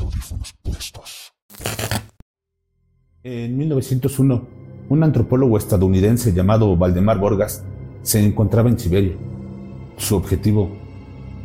[0.00, 1.32] audífonos puestos.
[3.22, 4.46] En 1901,
[4.88, 7.64] un antropólogo estadounidense llamado Valdemar Borgas
[8.02, 9.16] se encontraba en Siberia.
[9.96, 10.70] Su objetivo,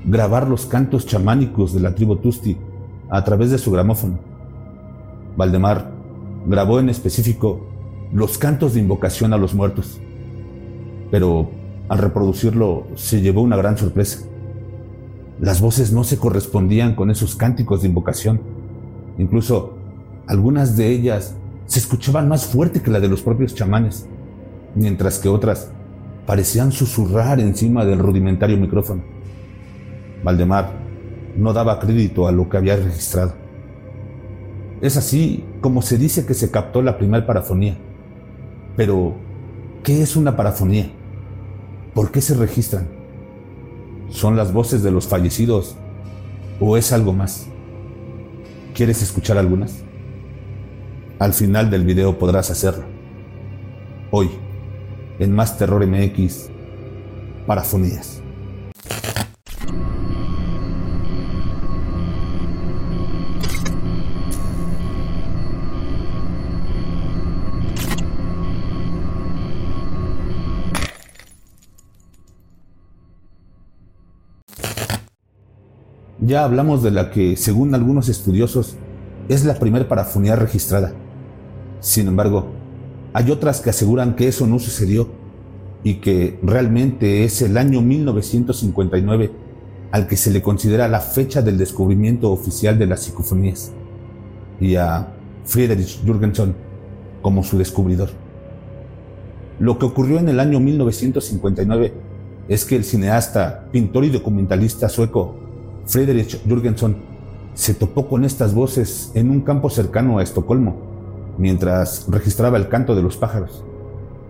[0.06, 2.58] grabar los cantos chamánicos de la tribu Tusti
[3.10, 4.20] a través de su gramófono.
[5.36, 5.92] Valdemar
[6.46, 7.68] grabó en específico
[8.12, 10.00] los cantos de invocación a los muertos,
[11.10, 11.50] pero
[11.90, 14.26] al reproducirlo se llevó una gran sorpresa.
[15.44, 18.40] Las voces no se correspondían con esos cánticos de invocación.
[19.18, 19.74] Incluso
[20.26, 21.36] algunas de ellas
[21.66, 24.08] se escuchaban más fuerte que la de los propios chamanes,
[24.74, 25.70] mientras que otras
[26.26, 29.04] parecían susurrar encima del rudimentario micrófono.
[30.24, 30.72] Valdemar
[31.36, 33.34] no daba crédito a lo que había registrado.
[34.80, 37.78] Es así como se dice que se captó la primera parafonía.
[38.78, 39.16] Pero,
[39.84, 40.90] ¿qué es una parafonía?
[41.94, 43.03] ¿Por qué se registran?
[44.14, 45.76] ¿Son las voces de los fallecidos
[46.60, 47.48] o es algo más?
[48.76, 49.84] ¿Quieres escuchar algunas?
[51.18, 52.86] Al final del video podrás hacerlo.
[54.12, 54.30] Hoy,
[55.18, 56.50] en Más Terror MX,
[57.48, 58.23] Parafonías.
[76.26, 78.78] Ya hablamos de la que, según algunos estudiosos,
[79.28, 80.94] es la primera parafonía registrada.
[81.82, 82.48] Sin embargo,
[83.12, 85.10] hay otras que aseguran que eso no sucedió
[85.84, 89.32] y que realmente es el año 1959
[89.92, 93.74] al que se le considera la fecha del descubrimiento oficial de las psicofonías
[94.62, 95.14] y a
[95.44, 96.56] Friedrich Jürgenson
[97.22, 98.12] como su descubridor.
[99.60, 101.94] Lo que ocurrió en el año 1959
[102.48, 105.44] es que el cineasta, pintor y documentalista sueco
[105.86, 106.96] Friedrich Jürgenson
[107.54, 110.76] se topó con estas voces en un campo cercano a Estocolmo,
[111.38, 113.64] mientras registraba el canto de los pájaros,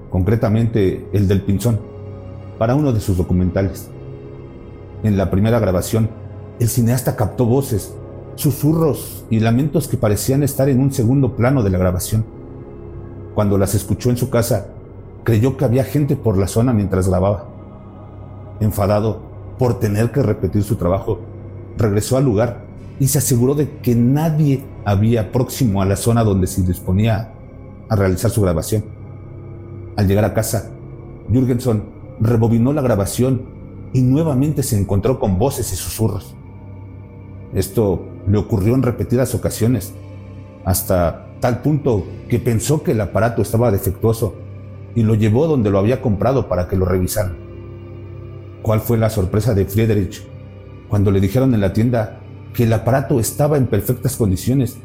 [0.10, 1.80] concretamente el del pinzón,
[2.58, 3.90] para uno de sus documentales.
[5.04, 6.10] En la primera grabación,
[6.60, 7.94] el cineasta captó voces,
[8.36, 12.26] susurros y lamentos que parecían estar en un segundo plano de la grabación.
[13.36, 14.68] Cuando las escuchó en su casa,
[15.24, 17.46] creyó que había gente por la zona mientras grababa.
[18.60, 19.22] Enfadado
[19.58, 21.20] por tener que repetir su trabajo,
[21.78, 22.66] regresó al lugar
[23.00, 27.34] y se aseguró de que nadie había próximo a la zona donde se disponía
[27.90, 28.84] a realizar su grabación.
[29.96, 30.72] Al llegar a casa,
[31.32, 31.84] Jürgenson
[32.20, 33.42] rebobinó la grabación
[33.94, 36.36] y nuevamente se encontró con voces y susurros.
[37.54, 39.94] Esto le ocurrió en repetidas ocasiones,
[40.66, 44.36] hasta tal punto que pensó que el aparato estaba defectuoso
[44.96, 47.38] y lo llevó donde lo había comprado para que lo revisaran.
[48.62, 50.26] ¿Cuál fue la sorpresa de Friedrich
[50.90, 52.20] cuando le dijeron en la tienda
[52.54, 54.78] que el aparato estaba en perfectas condiciones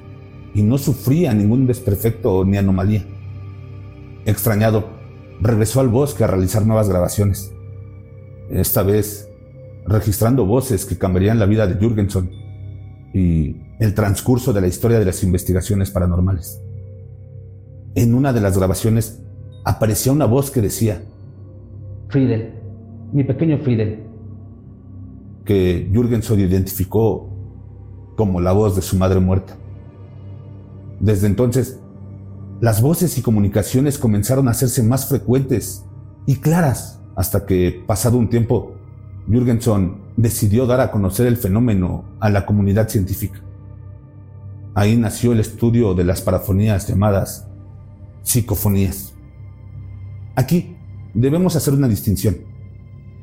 [0.54, 3.04] y no sufría ningún desperfecto ni anomalía.
[4.25, 4.88] Extrañado,
[5.41, 7.53] regresó al bosque a realizar nuevas grabaciones.
[8.50, 9.28] Esta vez,
[9.87, 12.31] registrando voces que cambiarían la vida de Jürgenson
[13.14, 16.60] y el transcurso de la historia de las investigaciones paranormales.
[17.94, 19.22] En una de las grabaciones
[19.64, 21.03] aparecía una voz que decía,
[22.08, 22.54] Friedel,
[23.12, 24.07] mi pequeño Friedel,
[25.48, 27.26] que Jürgenson identificó
[28.19, 29.56] como la voz de su madre muerta.
[31.00, 31.81] Desde entonces,
[32.60, 35.87] las voces y comunicaciones comenzaron a hacerse más frecuentes
[36.26, 38.75] y claras hasta que, pasado un tiempo,
[39.26, 43.41] Jürgenson decidió dar a conocer el fenómeno a la comunidad científica.
[44.75, 47.48] Ahí nació el estudio de las parafonías llamadas
[48.22, 49.14] psicofonías.
[50.37, 50.76] Aquí
[51.14, 52.37] debemos hacer una distinción.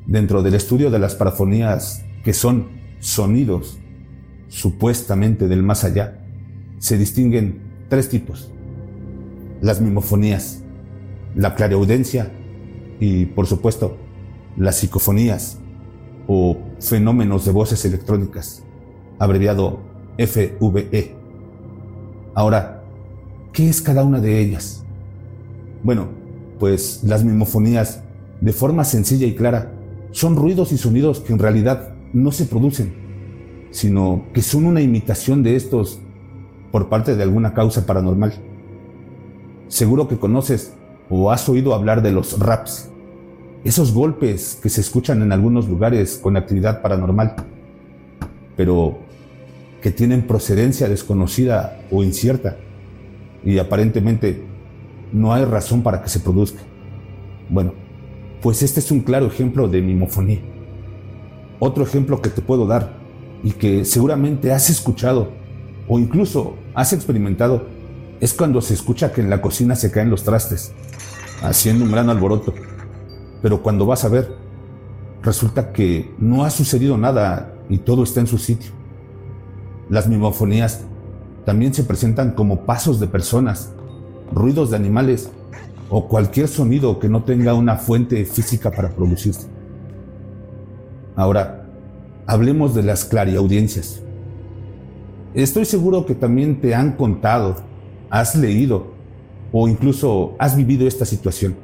[0.07, 2.69] Dentro del estudio de las parafonías que son
[2.99, 3.77] sonidos
[4.47, 6.25] supuestamente del más allá,
[6.79, 8.51] se distinguen tres tipos.
[9.61, 10.63] Las mimofonías,
[11.35, 12.31] la clareaudencia
[12.99, 13.97] y, por supuesto,
[14.57, 15.59] las psicofonías
[16.27, 18.63] o fenómenos de voces electrónicas,
[19.19, 19.81] abreviado
[20.17, 21.15] FVE.
[22.33, 22.83] Ahora,
[23.53, 24.83] ¿qué es cada una de ellas?
[25.83, 26.07] Bueno,
[26.59, 28.01] pues las mimofonías,
[28.41, 29.73] de forma sencilla y clara,
[30.09, 32.93] son ruidos y sonidos que en realidad no se producen,
[33.71, 35.99] sino que son una imitación de estos
[36.71, 38.33] por parte de alguna causa paranormal.
[39.67, 40.73] Seguro que conoces
[41.09, 42.89] o has oído hablar de los raps,
[43.65, 47.35] esos golpes que se escuchan en algunos lugares con actividad paranormal,
[48.55, 48.97] pero
[49.81, 52.55] que tienen procedencia desconocida o incierta
[53.43, 54.41] y aparentemente
[55.11, 56.61] no hay razón para que se produzca.
[57.49, 57.73] Bueno,
[58.41, 60.54] pues este es un claro ejemplo de mimofonía.
[61.59, 62.97] Otro ejemplo que te puedo dar
[63.43, 65.29] y que seguramente has escuchado
[65.87, 67.67] o incluso has experimentado
[68.19, 70.73] es cuando se escucha que en la cocina se caen los trastes,
[71.41, 72.53] haciendo un gran alboroto.
[73.41, 74.35] Pero cuando vas a ver,
[75.21, 78.71] resulta que no ha sucedido nada y todo está en su sitio.
[79.89, 80.81] Las mimofonías
[81.45, 83.71] también se presentan como pasos de personas,
[84.33, 85.29] ruidos de animales
[85.89, 89.54] o cualquier sonido que no tenga una fuente física para producirse.
[91.15, 91.65] Ahora,
[92.27, 94.01] hablemos de las clariaudiencias.
[95.33, 97.55] Estoy seguro que también te han contado,
[98.09, 98.87] has leído
[99.51, 101.55] o incluso has vivido esta situación.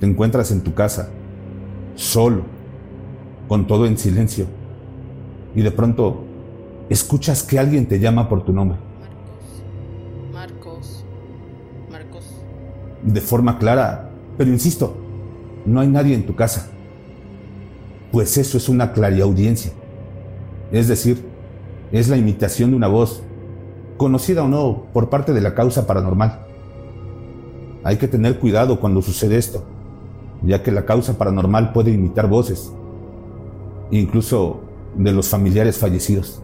[0.00, 1.10] Te encuentras en tu casa,
[1.94, 2.42] solo,
[3.46, 4.46] con todo en silencio,
[5.54, 6.24] y de pronto
[6.88, 8.78] escuchas que alguien te llama por tu nombre.
[10.32, 11.04] Marcos.
[11.90, 11.90] Marcos.
[11.90, 12.24] Marcos.
[13.02, 14.96] De forma clara, pero insisto,
[15.66, 16.70] no hay nadie en tu casa.
[18.12, 19.72] Pues eso es una clariaudiencia.
[20.72, 21.24] Es decir,
[21.92, 23.22] es la imitación de una voz,
[23.96, 26.46] conocida o no por parte de la causa paranormal.
[27.84, 29.64] Hay que tener cuidado cuando sucede esto,
[30.42, 32.72] ya que la causa paranormal puede imitar voces,
[33.90, 34.60] incluso
[34.96, 36.42] de los familiares fallecidos.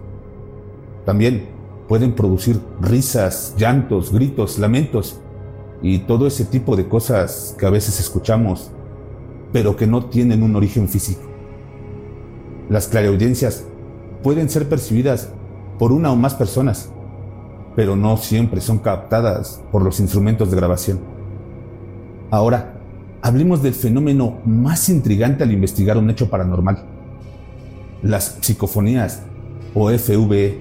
[1.05, 1.49] También
[1.89, 5.21] pueden producir risas, llantos, gritos, lamentos
[5.83, 8.71] y todo ese tipo de cosas que a veces escuchamos,
[9.53, 11.36] pero que no tienen un origen físico.
[12.69, 13.65] Las clareaudiencias
[14.23, 15.29] pueden ser percibidas
[15.79, 16.91] por una o más personas,
[17.77, 20.99] pero no siempre son captadas por los instrumentos de grabación.
[22.31, 22.81] Ahora,
[23.23, 26.85] hablemos del fenómeno más intrigante al investigar un hecho paranormal.
[28.03, 29.23] Las psicofonías
[29.75, 30.59] o FVE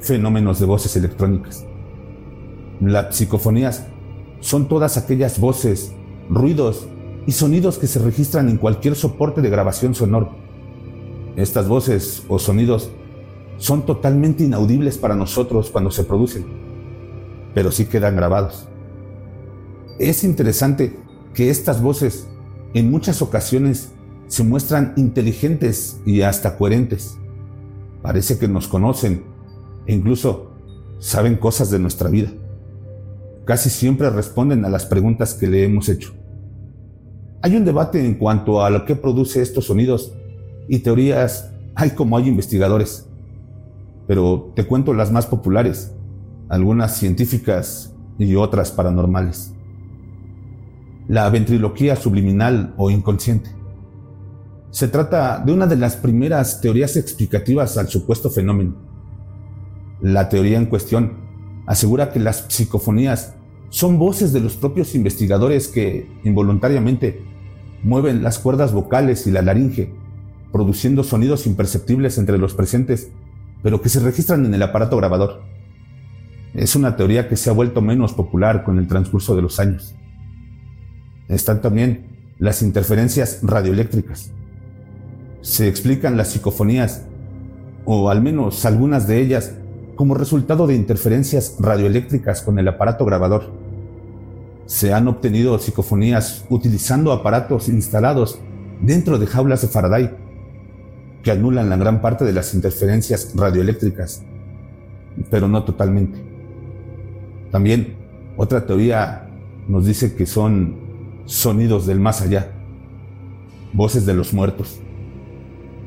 [0.00, 1.64] fenómenos de voces electrónicas.
[2.80, 3.86] Las psicofonías
[4.40, 5.92] son todas aquellas voces,
[6.28, 6.86] ruidos
[7.26, 10.43] y sonidos que se registran en cualquier soporte de grabación sonoro.
[11.36, 12.90] Estas voces o sonidos
[13.56, 16.44] son totalmente inaudibles para nosotros cuando se producen,
[17.54, 18.68] pero sí quedan grabados.
[19.98, 20.96] Es interesante
[21.34, 22.28] que estas voces
[22.72, 23.92] en muchas ocasiones
[24.28, 27.16] se muestran inteligentes y hasta coherentes.
[28.02, 29.24] Parece que nos conocen
[29.86, 30.52] e incluso
[30.98, 32.30] saben cosas de nuestra vida.
[33.44, 36.14] Casi siempre responden a las preguntas que le hemos hecho.
[37.42, 40.14] Hay un debate en cuanto a lo que produce estos sonidos
[40.68, 43.08] y teorías hay como hay investigadores.
[44.06, 45.92] Pero te cuento las más populares,
[46.48, 49.54] algunas científicas y otras paranormales.
[51.08, 53.50] La ventriloquía subliminal o inconsciente.
[54.70, 58.94] Se trata de una de las primeras teorías explicativas al supuesto fenómeno
[60.04, 61.14] la teoría en cuestión
[61.66, 63.34] asegura que las psicofonías
[63.70, 67.22] son voces de los propios investigadores que involuntariamente
[67.82, 69.94] mueven las cuerdas vocales y la laringe,
[70.54, 73.08] produciendo sonidos imperceptibles entre los presentes,
[73.60, 75.42] pero que se registran en el aparato grabador.
[76.54, 79.96] Es una teoría que se ha vuelto menos popular con el transcurso de los años.
[81.26, 82.06] Están también
[82.38, 84.30] las interferencias radioeléctricas.
[85.40, 87.04] Se explican las psicofonías,
[87.84, 89.56] o al menos algunas de ellas,
[89.96, 93.50] como resultado de interferencias radioeléctricas con el aparato grabador.
[94.66, 98.38] Se han obtenido psicofonías utilizando aparatos instalados
[98.80, 100.23] dentro de jaulas de Faraday
[101.24, 104.22] que anulan la gran parte de las interferencias radioeléctricas,
[105.30, 106.22] pero no totalmente.
[107.50, 107.94] También
[108.36, 109.30] otra teoría
[109.66, 110.76] nos dice que son
[111.24, 112.52] sonidos del más allá,
[113.72, 114.80] voces de los muertos.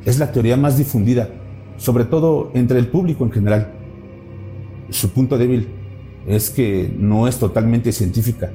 [0.06, 1.30] Es la teoría más difundida,
[1.78, 3.74] sobre todo entre el público en general.
[4.90, 5.68] Su punto débil
[6.26, 8.52] es que no es totalmente científica,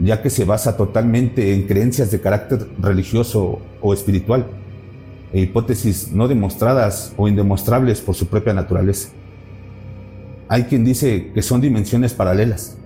[0.00, 4.59] ya que se basa totalmente en creencias de carácter religioso o espiritual,
[5.32, 9.10] hipótesis no demostradas o indemostrables por su propia naturaleza.
[10.48, 12.76] Hay quien dice que son dimensiones paralelas.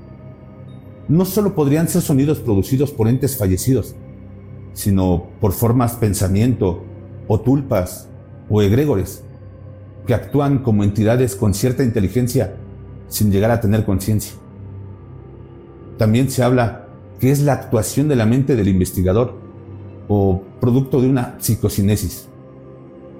[1.08, 3.94] No solo podrían ser sonidos producidos por entes fallecidos,
[4.74, 6.84] sino por formas pensamiento,
[7.26, 8.08] o tulpas,
[8.50, 9.24] o egregores,
[10.06, 12.56] que actúan como entidades con cierta inteligencia
[13.08, 14.34] sin llegar a tener conciencia.
[15.96, 19.38] También se habla que es la actuación de la mente del investigador
[20.08, 22.28] o producto de una psicocinesis.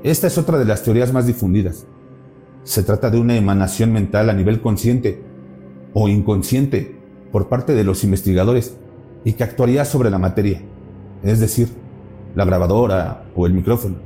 [0.05, 1.87] Esta es otra de las teorías más difundidas.
[2.63, 5.23] Se trata de una emanación mental a nivel consciente
[5.95, 6.95] o inconsciente
[7.33, 8.77] por parte de los investigadores
[9.25, 10.61] y que actuaría sobre la materia,
[11.23, 11.69] es decir,
[12.35, 13.97] la grabadora o el micrófono.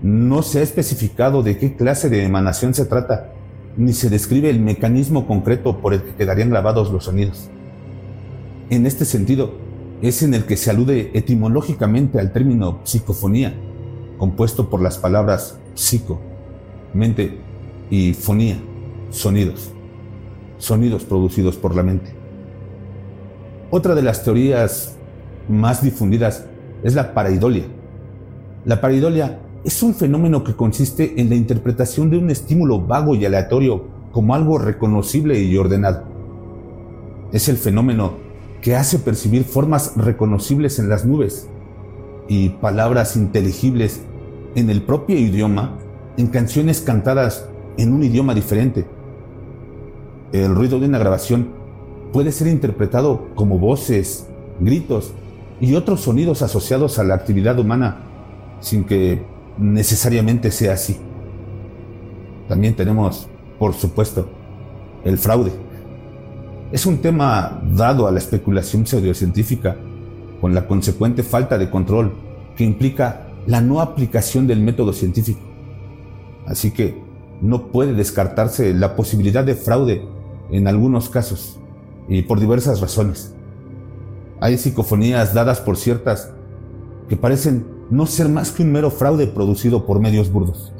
[0.00, 3.32] No se ha especificado de qué clase de emanación se trata
[3.76, 7.50] ni se describe el mecanismo concreto por el que quedarían grabados los sonidos.
[8.70, 9.54] En este sentido,
[10.02, 13.54] es en el que se alude etimológicamente al término psicofonía,
[14.18, 16.20] compuesto por las palabras psico,
[16.92, 17.38] mente,
[17.90, 18.56] y fonía,
[19.10, 19.70] sonidos,
[20.58, 22.14] sonidos producidos por la mente.
[23.70, 24.96] Otra de las teorías
[25.48, 26.46] más difundidas
[26.82, 27.64] es la paraidolia.
[28.64, 33.24] La paraidolia es un fenómeno que consiste en la interpretación de un estímulo vago y
[33.24, 36.04] aleatorio como algo reconocible y ordenado.
[37.32, 38.12] Es el fenómeno
[38.60, 41.48] que hace percibir formas reconocibles en las nubes
[42.28, 44.02] y palabras inteligibles
[44.54, 45.78] en el propio idioma
[46.16, 48.86] en canciones cantadas en un idioma diferente.
[50.32, 51.48] El ruido de una grabación
[52.12, 54.26] puede ser interpretado como voces,
[54.60, 55.12] gritos
[55.60, 58.02] y otros sonidos asociados a la actividad humana
[58.60, 59.22] sin que
[59.58, 60.96] necesariamente sea así.
[62.48, 63.28] También tenemos,
[63.58, 64.28] por supuesto,
[65.04, 65.52] el fraude.
[66.72, 69.76] Es un tema dado a la especulación pseudocientífica
[70.44, 72.12] con la consecuente falta de control
[72.54, 75.40] que implica la no aplicación del método científico.
[76.46, 77.02] Así que
[77.40, 80.06] no puede descartarse la posibilidad de fraude
[80.50, 81.58] en algunos casos
[82.10, 83.34] y por diversas razones.
[84.38, 86.30] Hay psicofonías dadas por ciertas
[87.08, 90.74] que parecen no ser más que un mero fraude producido por medios burdos.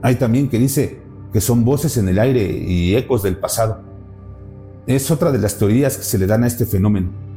[0.00, 1.00] Hay también que dice
[1.32, 3.80] que son voces en el aire y ecos del pasado.
[4.86, 7.29] Es otra de las teorías que se le dan a este fenómeno.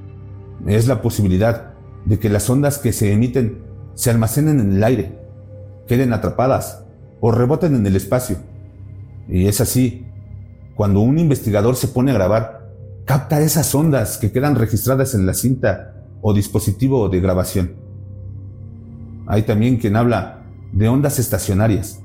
[0.65, 1.73] Es la posibilidad
[2.05, 3.63] de que las ondas que se emiten
[3.95, 5.19] se almacenen en el aire,
[5.87, 6.83] queden atrapadas
[7.19, 8.37] o reboten en el espacio.
[9.27, 10.07] Y es así,
[10.75, 12.71] cuando un investigador se pone a grabar,
[13.05, 17.75] capta esas ondas que quedan registradas en la cinta o dispositivo de grabación.
[19.27, 22.01] Hay también quien habla de ondas estacionarias.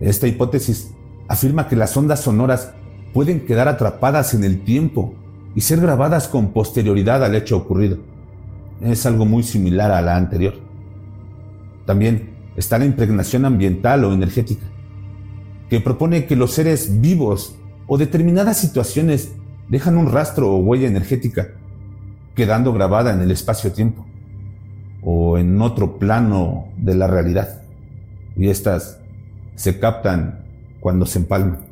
[0.00, 0.92] Esta hipótesis
[1.28, 2.72] afirma que las ondas sonoras
[3.12, 5.14] pueden quedar atrapadas en el tiempo
[5.56, 7.96] y ser grabadas con posterioridad al hecho ocurrido.
[8.82, 10.54] Es algo muy similar a la anterior.
[11.86, 14.66] También está la impregnación ambiental o energética,
[15.70, 19.32] que propone que los seres vivos o determinadas situaciones
[19.68, 21.48] dejan un rastro o huella energética,
[22.34, 24.04] quedando grabada en el espacio-tiempo
[25.02, 27.62] o en otro plano de la realidad.
[28.36, 29.00] Y estas
[29.54, 30.44] se captan
[30.80, 31.65] cuando se empalman.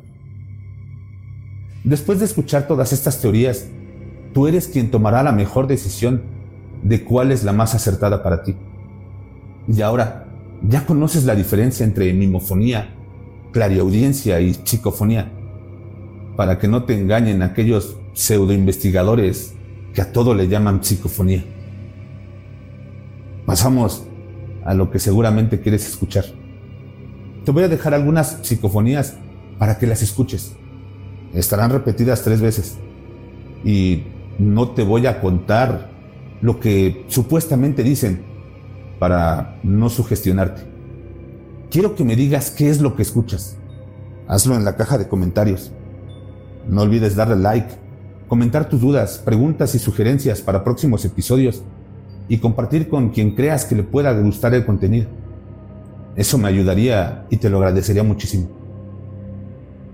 [1.85, 3.67] Después de escuchar todas estas teorías,
[4.33, 6.23] tú eres quien tomará la mejor decisión
[6.81, 8.55] de cuál es la más acertada para ti.
[9.67, 10.25] Y ahora,
[10.67, 12.95] ya conoces la diferencia entre mimofonía,
[13.51, 15.31] clariaudiencia y psicofonía,
[16.35, 19.53] para que no te engañen aquellos pseudoinvestigadores
[19.93, 21.45] que a todo le llaman psicofonía.
[23.45, 24.07] Pasamos
[24.65, 26.25] a lo que seguramente quieres escuchar.
[27.43, 29.17] Te voy a dejar algunas psicofonías
[29.59, 30.55] para que las escuches.
[31.35, 32.77] Estarán repetidas tres veces.
[33.63, 34.03] Y
[34.39, 35.91] no te voy a contar
[36.41, 38.23] lo que supuestamente dicen
[38.99, 40.63] para no sugestionarte.
[41.69, 43.57] Quiero que me digas qué es lo que escuchas.
[44.27, 45.71] Hazlo en la caja de comentarios.
[46.69, 47.75] No olvides darle like,
[48.27, 51.63] comentar tus dudas, preguntas y sugerencias para próximos episodios
[52.27, 55.07] y compartir con quien creas que le pueda gustar el contenido.
[56.15, 58.47] Eso me ayudaría y te lo agradecería muchísimo.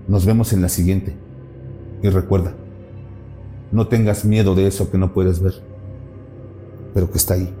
[0.06, 1.21] Nos vemos en la siguiente.
[2.02, 2.52] Y recuerda,
[3.70, 5.54] no tengas miedo de eso que no puedes ver,
[6.92, 7.54] pero que está ahí,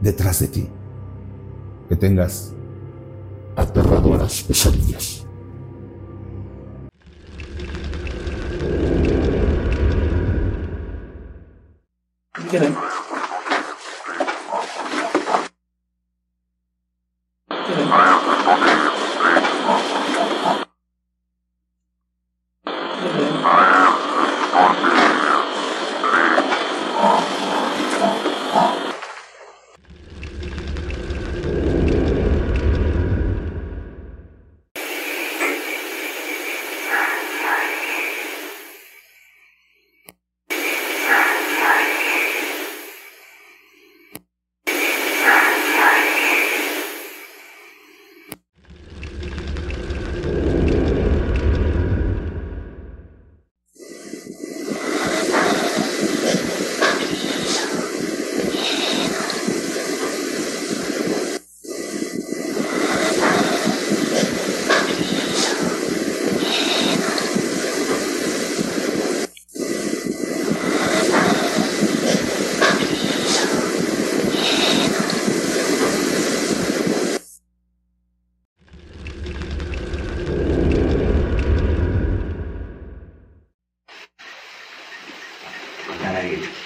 [0.00, 0.68] detrás de ti.
[1.88, 2.54] Que tengas
[3.56, 5.26] aterradoras pesadillas.
[24.52, 24.99] on this.
[86.30, 86.59] saved